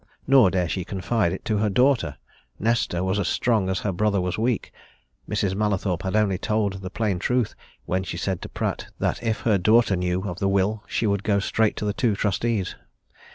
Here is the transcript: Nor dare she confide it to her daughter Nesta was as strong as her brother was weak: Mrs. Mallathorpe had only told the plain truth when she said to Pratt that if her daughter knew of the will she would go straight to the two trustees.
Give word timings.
Nor 0.25 0.49
dare 0.49 0.67
she 0.67 0.83
confide 0.83 1.31
it 1.31 1.45
to 1.45 1.57
her 1.57 1.69
daughter 1.69 2.17
Nesta 2.57 3.03
was 3.03 3.19
as 3.19 3.27
strong 3.27 3.69
as 3.69 3.81
her 3.81 3.91
brother 3.91 4.19
was 4.19 4.35
weak: 4.35 4.71
Mrs. 5.29 5.53
Mallathorpe 5.53 6.01
had 6.01 6.15
only 6.15 6.39
told 6.39 6.81
the 6.81 6.89
plain 6.89 7.19
truth 7.19 7.53
when 7.85 8.01
she 8.01 8.17
said 8.17 8.41
to 8.41 8.49
Pratt 8.49 8.87
that 8.97 9.21
if 9.21 9.41
her 9.41 9.59
daughter 9.59 9.95
knew 9.95 10.23
of 10.23 10.39
the 10.39 10.49
will 10.49 10.83
she 10.87 11.05
would 11.05 11.21
go 11.23 11.37
straight 11.37 11.75
to 11.75 11.85
the 11.85 11.93
two 11.93 12.15
trustees. 12.15 12.73